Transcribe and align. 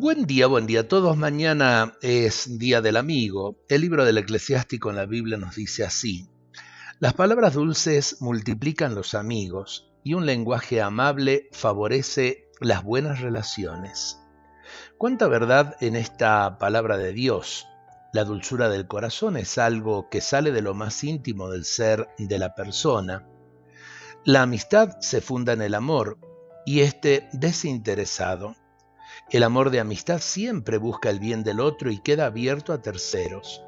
Buen 0.00 0.24
día, 0.24 0.46
buen 0.46 0.66
día 0.66 0.80
a 0.80 0.88
todos. 0.88 1.14
Mañana 1.18 1.92
es 2.00 2.58
Día 2.58 2.80
del 2.80 2.96
Amigo. 2.96 3.58
El 3.68 3.82
libro 3.82 4.06
del 4.06 4.16
eclesiástico 4.16 4.88
en 4.88 4.96
la 4.96 5.04
Biblia 5.04 5.36
nos 5.36 5.56
dice 5.56 5.84
así. 5.84 6.26
Las 7.00 7.12
palabras 7.12 7.52
dulces 7.52 8.16
multiplican 8.22 8.94
los 8.94 9.12
amigos 9.12 9.92
y 10.02 10.14
un 10.14 10.24
lenguaje 10.24 10.80
amable 10.80 11.50
favorece 11.52 12.48
las 12.60 12.82
buenas 12.82 13.20
relaciones. 13.20 14.18
Cuánta 14.96 15.28
verdad 15.28 15.76
en 15.82 15.96
esta 15.96 16.56
palabra 16.56 16.96
de 16.96 17.12
Dios. 17.12 17.66
La 18.14 18.24
dulzura 18.24 18.70
del 18.70 18.86
corazón 18.86 19.36
es 19.36 19.58
algo 19.58 20.08
que 20.08 20.22
sale 20.22 20.50
de 20.50 20.62
lo 20.62 20.72
más 20.72 21.04
íntimo 21.04 21.50
del 21.50 21.66
ser 21.66 22.08
de 22.16 22.38
la 22.38 22.54
persona. 22.54 23.28
La 24.24 24.40
amistad 24.40 24.98
se 25.00 25.20
funda 25.20 25.52
en 25.52 25.60
el 25.60 25.74
amor 25.74 26.16
y 26.64 26.80
este 26.80 27.28
desinteresado. 27.34 28.56
El 29.30 29.42
amor 29.42 29.70
de 29.70 29.80
amistad 29.80 30.18
siempre 30.18 30.78
busca 30.78 31.10
el 31.10 31.20
bien 31.20 31.44
del 31.44 31.60
otro 31.60 31.90
y 31.90 32.00
queda 32.00 32.26
abierto 32.26 32.72
a 32.72 32.82
terceros. 32.82 33.62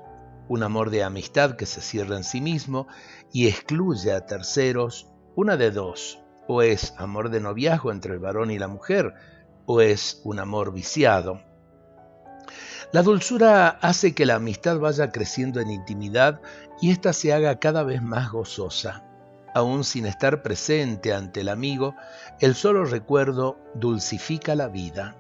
Un 0.49 0.63
amor 0.63 0.91
de 0.91 1.05
amistad 1.05 1.57
que 1.57 1.67
se 1.67 1.81
cierra 1.81 2.17
en 2.17 2.25
sí 2.25 2.41
mismo 2.41 2.89
y 3.33 3.49
excluye 3.49 4.13
a 4.13 4.27
terceros, 4.27 5.09
una 5.37 5.57
de 5.57 5.71
dos, 5.71 6.21
o 6.49 6.63
es 6.63 6.95
amor 6.99 7.31
de 7.31 7.41
noviazgo 7.41 7.93
entre 7.93 8.15
el 8.15 8.19
varón 8.19 8.51
y 8.51 8.59
la 8.59 8.69
mujer, 8.69 9.15
o 9.67 9.81
es 9.81 10.21
un 10.25 10.39
amor 10.39 10.73
viciado. 10.73 11.41
La 12.93 13.03
dulzura 13.03 13.69
hace 13.69 14.15
que 14.15 14.27
la 14.27 14.35
amistad 14.35 14.79
vaya 14.79 15.11
creciendo 15.11 15.61
en 15.61 15.71
intimidad 15.71 16.43
y 16.83 16.91
ésta 16.91 17.15
se 17.15 17.33
haga 17.33 17.59
cada 17.59 17.85
vez 17.85 18.03
más 18.03 18.31
gozosa. 18.31 19.05
Aún 19.55 19.85
sin 19.85 20.05
estar 20.07 20.43
presente 20.43 21.15
ante 21.15 21.41
el 21.41 21.49
amigo, 21.49 21.95
el 22.41 22.55
solo 22.55 22.85
recuerdo 22.85 23.59
dulcifica 23.75 24.55
la 24.55 24.69
vida. 24.69 25.17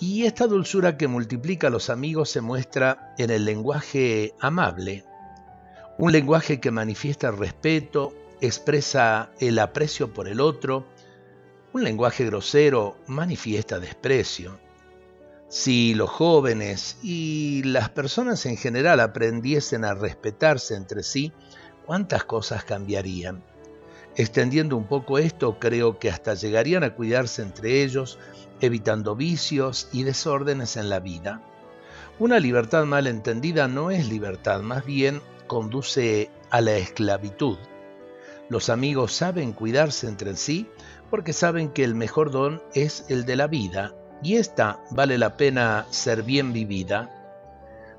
Y 0.00 0.24
esta 0.24 0.46
dulzura 0.46 0.96
que 0.96 1.08
multiplica 1.08 1.66
a 1.66 1.70
los 1.70 1.90
amigos 1.90 2.30
se 2.30 2.40
muestra 2.40 3.14
en 3.18 3.30
el 3.30 3.44
lenguaje 3.44 4.34
amable, 4.40 5.04
un 5.98 6.12
lenguaje 6.12 6.60
que 6.60 6.70
manifiesta 6.70 7.32
respeto, 7.32 8.14
expresa 8.40 9.30
el 9.40 9.58
aprecio 9.58 10.12
por 10.14 10.28
el 10.28 10.40
otro, 10.40 10.86
un 11.72 11.82
lenguaje 11.82 12.24
grosero 12.24 12.96
manifiesta 13.08 13.80
desprecio. 13.80 14.60
Si 15.48 15.94
los 15.94 16.10
jóvenes 16.10 16.98
y 17.02 17.62
las 17.64 17.88
personas 17.88 18.46
en 18.46 18.56
general 18.56 19.00
aprendiesen 19.00 19.84
a 19.84 19.94
respetarse 19.94 20.76
entre 20.76 21.02
sí, 21.02 21.32
cuántas 21.84 22.24
cosas 22.24 22.64
cambiarían. 22.64 23.42
Extendiendo 24.18 24.76
un 24.76 24.84
poco 24.84 25.18
esto, 25.18 25.60
creo 25.60 26.00
que 26.00 26.10
hasta 26.10 26.34
llegarían 26.34 26.82
a 26.82 26.96
cuidarse 26.96 27.40
entre 27.40 27.84
ellos, 27.84 28.18
evitando 28.60 29.14
vicios 29.14 29.88
y 29.92 30.02
desórdenes 30.02 30.76
en 30.76 30.90
la 30.90 30.98
vida. 30.98 31.40
Una 32.18 32.40
libertad 32.40 32.84
mal 32.84 33.06
entendida 33.06 33.68
no 33.68 33.92
es 33.92 34.08
libertad, 34.08 34.60
más 34.60 34.84
bien 34.84 35.22
conduce 35.46 36.32
a 36.50 36.60
la 36.60 36.72
esclavitud. 36.72 37.58
Los 38.48 38.70
amigos 38.70 39.12
saben 39.12 39.52
cuidarse 39.52 40.08
entre 40.08 40.34
sí 40.34 40.68
porque 41.10 41.32
saben 41.32 41.68
que 41.68 41.84
el 41.84 41.94
mejor 41.94 42.32
don 42.32 42.60
es 42.74 43.04
el 43.08 43.24
de 43.24 43.36
la 43.36 43.46
vida 43.46 43.94
y 44.20 44.34
ésta 44.34 44.80
vale 44.90 45.16
la 45.16 45.36
pena 45.36 45.86
ser 45.90 46.24
bien 46.24 46.52
vivida. 46.52 47.08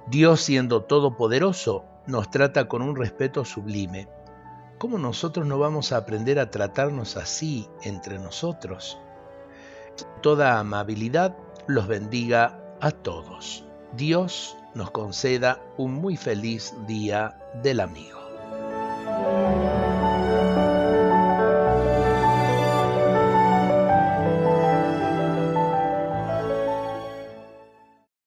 Dios 0.08 0.42
siendo 0.42 0.84
todopoderoso 0.84 1.86
nos 2.08 2.30
trata 2.30 2.68
con 2.68 2.82
un 2.82 2.98
respeto 2.98 3.46
sublime. 3.46 4.10
¿Cómo 4.80 4.98
nosotros 4.98 5.46
no 5.46 5.60
vamos 5.60 5.92
a 5.92 5.98
aprender 5.98 6.40
a 6.40 6.52
tratarnos 6.52 7.18
así 7.18 7.68
entre 7.84 8.18
nosotros? 8.18 8.98
Toda 10.22 10.58
amabilidad 10.58 11.36
los 11.68 11.86
bendiga 11.86 12.78
a 12.80 12.92
todos. 12.92 13.66
Dios 13.98 14.56
nos 14.74 14.92
conceda 14.92 15.62
un 15.76 15.96
muy 15.96 16.16
feliz 16.16 16.74
día 16.88 17.38
del 17.62 17.82
amigo. 17.82 18.19